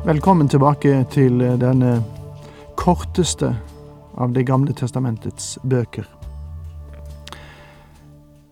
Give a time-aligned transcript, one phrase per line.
[0.00, 1.98] Velkommen tilbake til denne
[2.72, 3.50] korteste
[4.16, 6.06] av Det gamle testamentets bøker.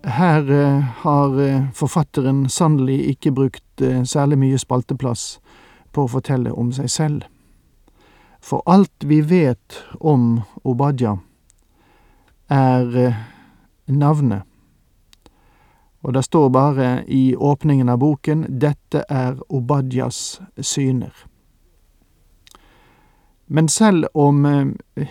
[0.04, 5.38] Her eh, har eh, forfatteren sannelig ikke brukt eh, særlig mye spalteplass
[5.96, 7.24] på å fortelle om seg selv.
[8.44, 11.16] For alt vi vet om Obadja,
[12.52, 13.16] er
[13.86, 14.44] navnet.
[16.04, 21.38] Og det står bare i åpningen av boken 'Dette er Obadjas syner'.
[23.50, 24.44] Men selv om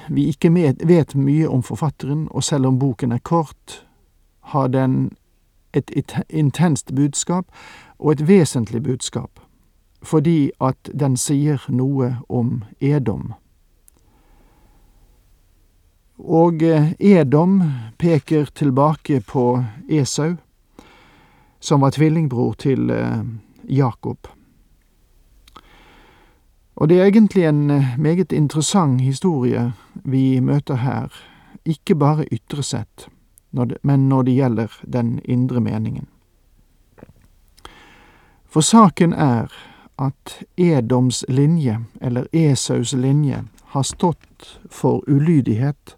[0.10, 0.52] vi ikke
[0.86, 3.88] vet mye om forfatteren, og selv om boken er kort,
[4.54, 5.12] har den
[5.74, 7.46] et intenst budskap,
[8.00, 9.40] og et vesentlig budskap,
[10.04, 13.34] fordi at den sier noe om Edom.
[16.18, 16.62] Og
[17.00, 17.62] Edom
[17.98, 20.36] peker tilbake på Esau,
[21.60, 22.92] som var tvillingbror til
[23.70, 24.37] Jakob.
[26.78, 29.74] Og det er egentlig en meget interessant historie
[30.06, 31.14] vi møter her,
[31.66, 33.08] ikke bare ytre sett
[33.82, 36.08] men når det gjelder den indre meningen.
[38.46, 39.52] For saken er
[40.00, 45.98] at Edoms linje, eller Esaus linje, har stått for ulydighet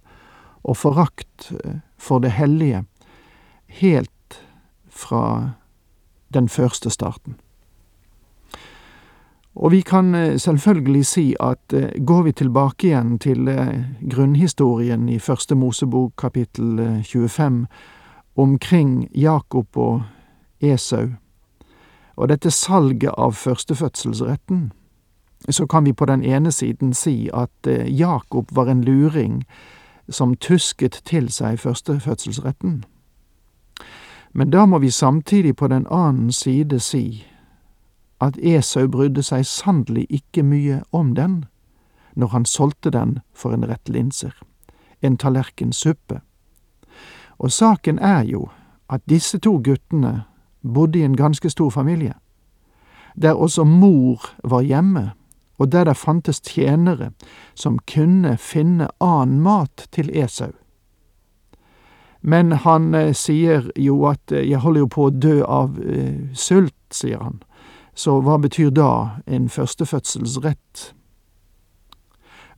[0.63, 1.51] og forakt
[1.97, 2.83] for det hellige
[3.67, 4.41] helt
[4.89, 5.51] fra
[6.33, 7.35] den første starten.
[9.59, 15.09] Og vi kan eh, selvfølgelig si at eh, går vi tilbake igjen til eh, grunnhistorien
[15.09, 17.65] i Første Mosebok kapittel 25
[18.35, 20.01] omkring Jakob og
[20.61, 21.07] Esau,
[22.15, 24.71] og dette salget av førstefødselsretten,
[25.49, 29.43] så kan vi på den ene siden si at Jakob var en luring
[30.09, 32.83] som tusket til seg førstefødselsretten.
[34.33, 37.25] Men da må vi samtidig på den annen side si
[38.19, 41.45] at Esau brydde seg sannelig ikke mye om den
[42.19, 44.33] når han solgte den for en rett linser,
[45.01, 46.19] en tallerken suppe.
[47.39, 48.49] Og saken er jo
[48.89, 50.23] at disse to guttene
[50.63, 52.13] bodde i en ganske stor familie,
[53.15, 55.11] der også mor var hjemme,
[55.59, 57.11] og der det fantes tjenere
[57.55, 60.51] som kunne finne annen mat til Esau.
[62.21, 66.31] Men han eh, sier jo at eh, jeg holder jo på å dø av eh,
[66.35, 67.39] sult, sier han.
[67.99, 70.93] Så hva betyr da en førstefødselsrett?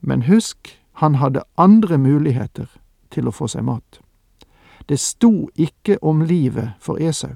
[0.01, 2.67] Men husk, han hadde andre muligheter
[3.09, 3.97] til å få seg mat.
[4.85, 7.33] Det sto ikke om livet for Esau.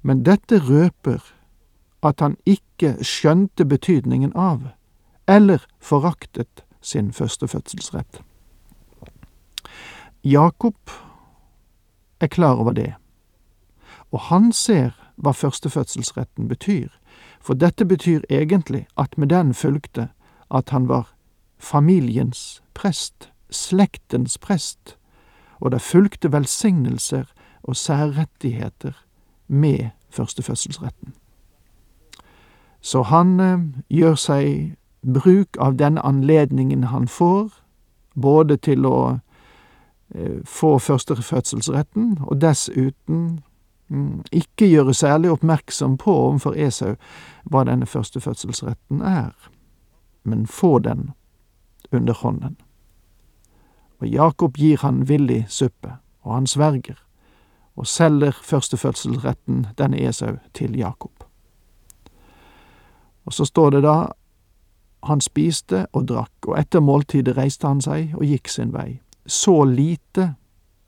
[0.00, 1.20] Men dette røper
[2.00, 4.70] at han ikke skjønte betydningen av,
[5.28, 8.22] eller foraktet sin førstefødselsrett.
[10.24, 10.96] Jakob
[12.20, 12.94] er klar over det,
[14.12, 16.88] og han ser hva førstefødselsretten betyr,
[17.40, 20.08] for dette betyr egentlig at med den fulgte
[20.50, 21.14] at han var
[21.58, 24.96] familiens prest, slektens prest,
[25.60, 27.24] og det fulgte velsignelser
[27.62, 28.92] og særrettigheter
[29.48, 31.14] med førstefødselsretten.
[32.80, 34.74] Så han eh, gjør seg
[35.04, 37.48] bruk av den anledningen han får,
[38.14, 39.18] både til å
[40.14, 43.40] eh, få førstefødselsretten, og dessuten
[44.32, 46.94] ikke gjøre særlig oppmerksom på overfor Esau
[47.44, 49.32] hva denne førstefødselsretten er,
[50.24, 51.10] men få den
[51.92, 52.56] under hånden.
[54.00, 56.96] Og Jakob gir han villig suppe, og han sverger,
[57.76, 61.24] og selger førstefødselsretten, denne Esau, til Jakob.
[63.24, 63.96] Og så står det da,
[65.04, 69.00] han spiste og drakk, og etter måltidet reiste han seg og gikk sin vei.
[69.26, 70.34] Så lite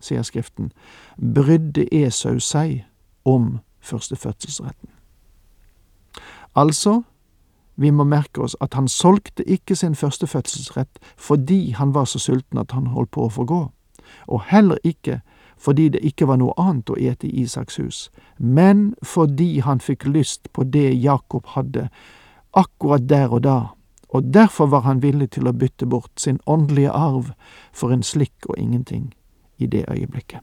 [0.07, 0.71] sier Skriften,
[1.19, 2.85] brydde Esau seg
[3.27, 4.91] om førstefødselsretten.
[6.57, 7.03] Altså,
[7.77, 12.59] vi må merke oss at han solgte ikke sin førstefødselsrett fordi han var så sulten
[12.59, 13.63] at han holdt på å forgå,
[14.27, 15.21] og heller ikke
[15.57, 17.99] fordi det ikke var noe annet å ete i Isaks hus,
[18.39, 21.89] men fordi han fikk lyst på det Jakob hadde,
[22.53, 23.59] akkurat der og da,
[24.09, 27.33] og derfor var han villig til å bytte bort sin åndelige arv
[27.73, 29.13] for en slikk og ingenting
[29.59, 30.41] i det øyeblikket.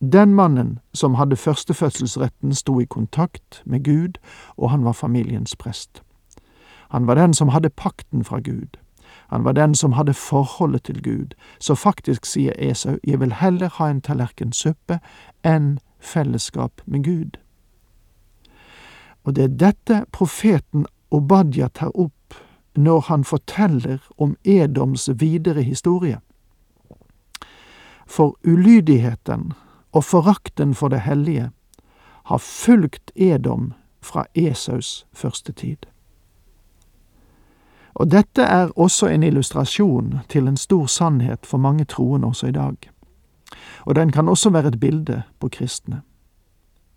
[0.00, 4.12] Den mannen som hadde førstefødselsretten, sto i kontakt med Gud,
[4.56, 6.02] og han var familiens prest.
[6.90, 8.76] Han var den som hadde pakten fra Gud.
[9.28, 11.26] Han var den som hadde forholdet til Gud,
[11.60, 14.98] så faktisk sier Esau, jeg vil heller ha en tallerken suppe
[15.44, 17.36] enn fellesskap med Gud.
[19.24, 22.34] Og det er dette profeten Obadja tar opp
[22.76, 26.20] når han forteller om Edoms videre historie.
[28.10, 29.52] For ulydigheten
[29.92, 31.50] og forakten for det hellige
[32.24, 33.72] har fulgt Edom
[34.02, 35.76] fra Esaus første tid.
[37.94, 42.52] Og dette er også en illustrasjon til en stor sannhet for mange troende også i
[42.52, 42.76] dag.
[43.84, 46.02] Og den kan også være et bilde på kristne.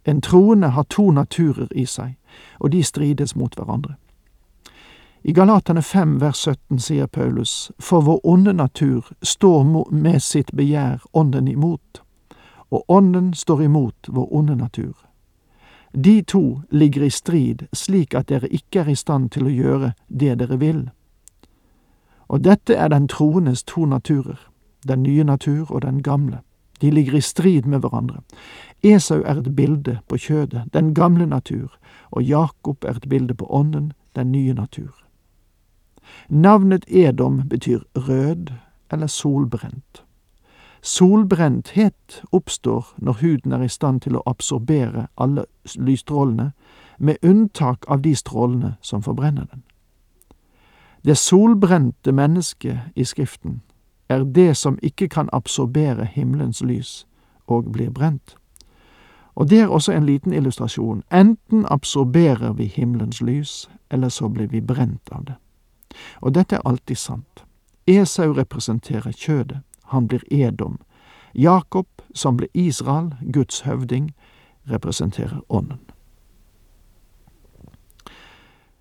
[0.05, 2.17] En troende har to naturer i seg,
[2.59, 3.93] og de strides mot hverandre.
[5.25, 10.99] I Galatane 5 vers 17 sier Paulus, for vår onde natur står med sitt begjær
[11.11, 12.01] ånden imot,
[12.69, 14.97] og ånden står imot vår onde natur.
[15.93, 19.93] De to ligger i strid slik at dere ikke er i stand til å gjøre
[20.07, 20.81] det dere vil.
[22.27, 24.41] Og dette er den troendes to naturer,
[24.83, 26.41] den nye natur og den gamle.
[26.81, 28.19] De ligger i strid med hverandre.
[28.83, 31.79] Esau er et bilde på kjødet, den gamle natur,
[32.11, 35.02] og Jakob er et bilde på ånden, den nye natur.
[36.29, 38.53] Navnet Edom betyr rød
[38.91, 40.03] eller solbrent.
[40.81, 45.45] Solbrenthet oppstår når huden er i stand til å absorbere alle
[45.75, 46.51] lysstrålene,
[46.99, 49.63] med unntak av de strålene som forbrenner den.
[51.05, 53.61] Det solbrente mennesket i Skriften
[54.09, 57.07] er det som ikke kan absorbere himmelens lys
[57.47, 58.35] og blir brent.
[59.35, 61.03] Og det er også en liten illustrasjon.
[61.11, 65.35] Enten absorberer vi himmelens lys, eller så blir vi brent av det.
[66.21, 67.45] Og dette er alltid sant.
[67.87, 70.79] Esau representerer kjødet, han blir Edom.
[71.33, 74.13] Jakob, som ble Israel, Guds høvding,
[74.69, 75.79] representerer ånden.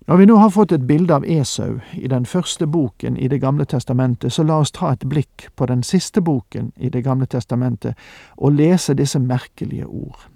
[0.07, 3.39] Når vi nå har fått et bilde av Esau i den første boken i Det
[3.41, 7.25] gamle testamentet, så la oss ta et blikk på den siste boken i Det gamle
[7.25, 7.95] testamentet
[8.37, 10.27] og lese disse merkelige ord.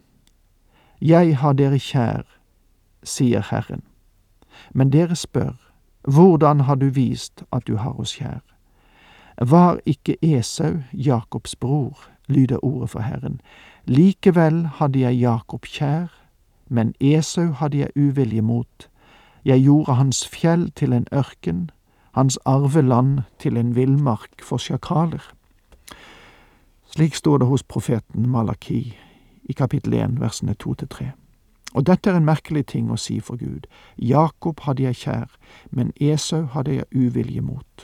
[1.01, 2.23] Jeg har dere kjær,
[3.03, 3.83] sier Herren,
[4.73, 5.66] men dere spør,
[6.07, 8.39] hvordan har du vist at du har oss kjær?
[9.37, 13.41] Var ikke Esau Jakobs bror, lyder ordet for Herren.
[13.85, 16.07] Likevel hadde jeg Jakob kjær,
[16.69, 18.89] men Esau hadde jeg uvilje mot.
[19.45, 21.69] Jeg gjorde hans fjell til en ørken,
[22.11, 25.21] hans arveland til en villmark for sjakaler.
[26.87, 28.97] Slik står det hos profeten Malaki
[29.43, 31.11] i kapittel 1, versene 2 til 3.
[31.77, 33.67] Og dette er en merkelig ting å si for Gud.
[34.01, 35.35] Jakob hadde jeg kjær,
[35.69, 37.83] men Esau hadde jeg uvilje mot.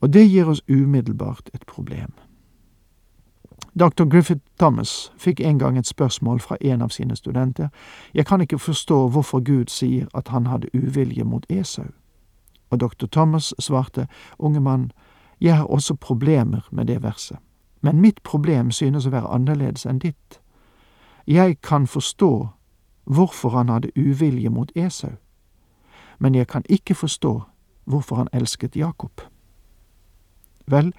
[0.00, 2.14] Og det gir oss umiddelbart et problem.
[3.76, 4.08] Dr.
[4.08, 7.68] Griffith Thomas fikk en gang et spørsmål fra en av sine studenter.
[8.14, 11.92] Jeg kan ikke forstå hvorfor Gud sier at han hadde uvilje mot Esau.
[12.70, 13.06] Og dr.
[13.12, 14.92] Thomas svarte, unge mann,
[15.40, 17.36] jeg har også problemer med det verset,
[17.80, 20.40] men mitt problem synes å være annerledes enn ditt.
[21.28, 22.48] Jeg kan forstå
[23.04, 25.10] hvorfor han hadde uvilje mot Esau,
[26.18, 27.42] men jeg kan ikke forstå
[27.84, 29.20] hvorfor han elsket Jakob.
[30.66, 30.94] Vel,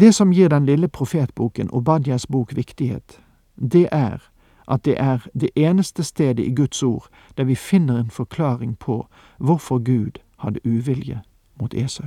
[0.00, 3.20] det som gir den lille profetboken Obadjas bok viktighet,
[3.56, 4.30] det er
[4.68, 9.08] at det er det eneste stedet i Guds ord der vi finner en forklaring på
[9.38, 11.22] hvorfor Gud hadde uvilje
[11.60, 12.06] mot Esau.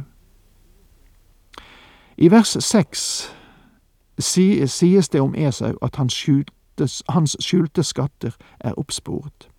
[2.17, 3.33] I vers seks
[4.67, 6.53] sies det om Esau at han skjulte
[7.07, 9.49] hans skjulte skatter er oppsporet.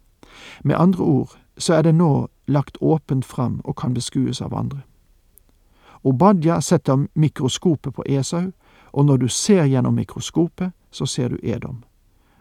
[0.64, 4.82] Med andre ord så er det nå lagt åpent fram og kan beskues av andre.
[6.04, 8.50] Obadja setter mikroskopet på Esau,
[8.92, 11.84] og når du ser gjennom mikroskopet, så ser du Edom.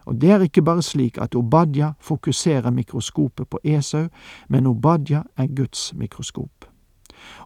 [0.04, 4.08] Og det er ikke bare slik at Obadja fokuserer mikroskopet på Esau,
[4.48, 6.64] men Obadja er Guds mikroskop.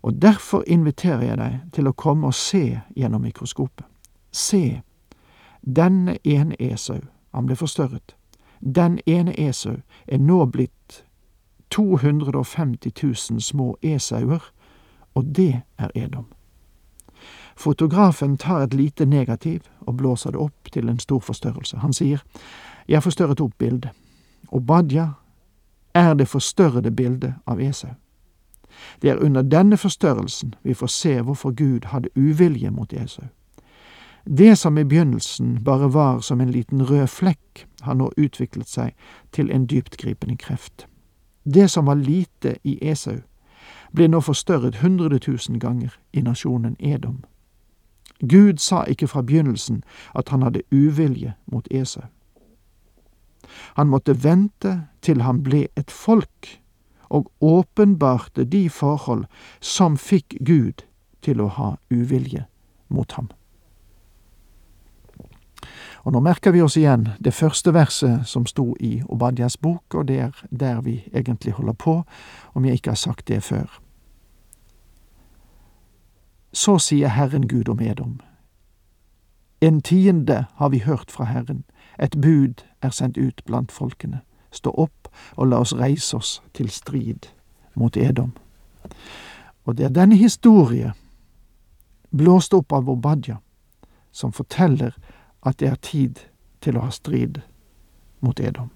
[0.03, 3.87] Og derfor inviterer jeg deg til å komme og se gjennom mikroskopet.
[4.33, 4.83] Se,
[5.63, 7.01] denne ene Esau
[7.35, 8.17] han ble forstørret.
[8.61, 11.05] Den ene Esau er nå blitt
[11.71, 12.93] 250
[13.31, 14.43] 000 små esauer,
[15.15, 16.27] og det er Edom.
[17.57, 21.77] Fotografen tar et lite negativ og blåser det opp til en stor forstørrelse.
[21.77, 22.23] Han sier,
[22.89, 23.91] Jeg forstørret opp bildet.
[24.49, 25.09] Og Badja
[25.95, 27.91] er det forstørrede bildet av Esau.
[29.03, 33.25] Det er under denne forstørrelsen vi får se hvorfor Gud hadde uvilje mot Esau.
[34.31, 38.93] Det som i begynnelsen bare var som en liten rød flekk, har nå utviklet seg
[39.33, 40.85] til en dyptgripende kreft.
[41.45, 43.23] Det som var lite i Esau,
[43.97, 47.25] ble nå forstørret hundre tusen ganger i nasjonen Edom.
[48.21, 49.81] Gud sa ikke fra begynnelsen
[50.13, 52.05] at han hadde uvilje mot Esau.
[53.81, 56.61] Han måtte vente til han ble et folk,
[57.09, 59.25] og åpenbarte de forhold
[59.61, 60.85] som fikk Gud
[61.25, 62.45] til å ha uvilje
[62.93, 63.33] mot ham.
[66.09, 70.07] Og nå merker vi oss igjen det første verset som sto i Obadias bok, og
[70.09, 72.05] det er der vi egentlig holder på,
[72.57, 73.67] om jeg ikke har sagt det før.
[76.53, 78.15] Så sier Herren Gud om Edom.
[79.61, 81.65] En tiende har vi hørt fra Herren,
[82.01, 84.23] et bud er sendt ut blant folkene.
[84.51, 87.29] Stå opp og la oss reise oss til strid
[87.77, 88.33] mot Edom.
[89.69, 90.95] Og det er denne historie,
[92.17, 93.43] blåst opp av Obadia,
[94.11, 94.97] som forteller
[95.43, 96.21] at det er tid
[96.61, 97.41] til å ha strid
[98.21, 98.71] mot Edom.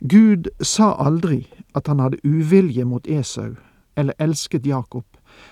[0.00, 3.54] Gud sa aldri at han hadde uvilje mot Esau
[3.96, 5.04] eller elsket Jakob,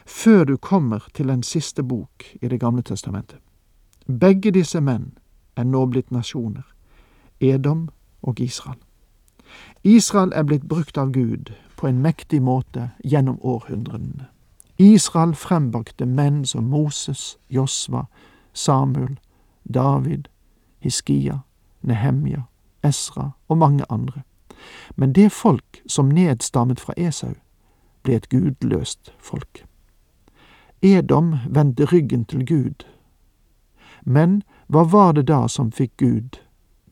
[0.06, 3.38] før du kommer til den siste bok i Det gamle testamentet.
[4.06, 5.12] Begge disse menn
[5.56, 6.64] er nå blitt nasjoner,
[7.40, 7.88] Edom
[8.22, 8.80] og Israel.
[9.84, 14.28] Israel er blitt brukt av Gud på en mektig måte gjennom århundrene.
[14.78, 18.06] Israel frembakte menn som Moses, Josva,
[18.52, 19.18] Samuel,
[19.64, 20.28] David,
[20.80, 21.40] Hiskia,
[21.80, 22.42] Nehemja,
[22.82, 24.22] Esra og mange andre.
[24.96, 27.34] Men det folk som nedstammet fra Esau,
[28.02, 29.64] ble et gudløst folk.
[30.82, 32.84] Edom vendte ryggen til Gud.
[34.04, 36.40] Men hva var det da som fikk Gud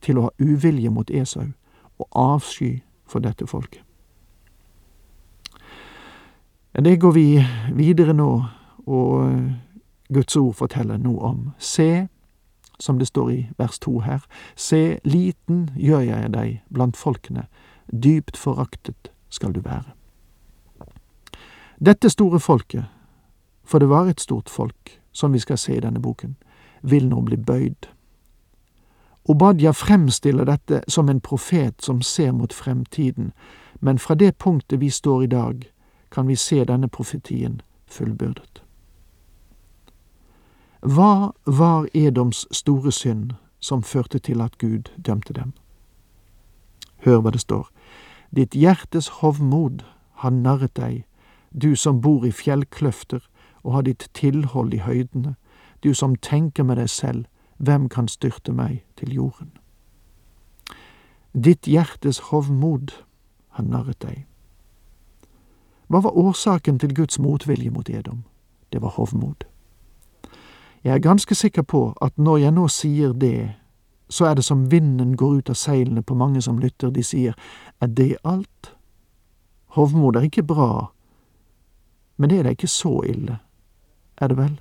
[0.01, 1.53] til å ha uvilje mot Esau
[1.99, 3.85] og avsky for dette folket?
[6.73, 7.27] Det går vi
[7.77, 8.31] videre nå,
[8.89, 9.51] og
[10.09, 11.41] Guds ord forteller noe om.
[11.59, 12.09] Se,
[12.83, 14.25] som det står i vers to her,
[14.57, 17.47] se, liten gjør jeg deg blant folkene,
[17.87, 19.95] dypt foraktet skal du være.
[21.79, 22.85] Dette store folket,
[23.65, 26.37] for det var et stort folk, som vi skal se i denne boken,
[26.83, 27.89] vil nå bli bøyd.
[29.31, 33.33] Obadia fremstiller dette som en profet som ser mot fremtiden,
[33.81, 35.73] men fra det punktet vi står i dag,
[36.11, 38.62] kan vi se denne profetien fullbyrdet.
[40.83, 45.53] Hva var Edoms store synd som førte til at Gud dømte dem?
[47.07, 47.69] Hør hva det står.
[48.35, 49.85] Ditt hjertes hovmod
[50.25, 51.05] har narret deg,
[51.55, 53.23] du som bor i fjellkløfter
[53.63, 55.37] og har ditt tilhold i høydene,
[55.87, 57.25] du som tenker med deg selv,
[57.63, 59.53] hvem kan styrte meg til jorden?
[61.31, 62.91] Ditt hjertes hovmod
[63.55, 64.27] har narret deg.
[65.87, 68.25] Hva var årsaken til Guds motvilje mot Edom?
[68.73, 69.52] Det var hovmod.
[70.85, 73.55] Jeg er ganske sikker på at når jeg nå sier det,
[74.11, 77.37] så er det som vinden går ut av seilene på mange som lytter, de sier,
[77.81, 78.75] er det alt?
[79.77, 80.93] Hovmod er ikke bra,
[82.17, 83.39] men det er da ikke så ille,
[84.21, 84.61] er det vel?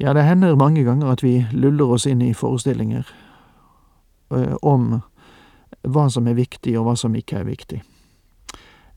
[0.00, 3.06] Ja, det hender mange ganger at vi luller oss inn i forestillinger
[4.34, 5.02] eh, om
[5.82, 7.82] hva som er viktig og hva som ikke er viktig.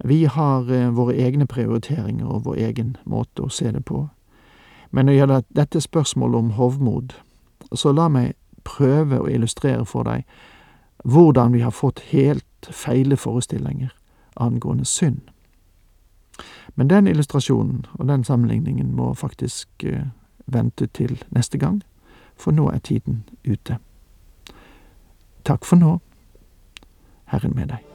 [0.03, 4.07] Vi har eh, våre egne prioriteringer og vår egen måte å se det på.
[4.91, 7.13] Men når det gjelder dette spørsmålet om hovmod,
[7.73, 10.25] så la meg prøve å illustrere for deg
[11.05, 13.93] hvordan vi har fått helt feile forestillinger
[14.35, 15.21] angående synd.
[16.75, 20.07] Men den illustrasjonen og den sammenligningen må faktisk uh,
[20.45, 21.81] vente til neste gang,
[22.35, 23.77] for nå er tiden ute.
[25.45, 25.99] Takk for nå.
[27.25, 27.94] Herren med deg.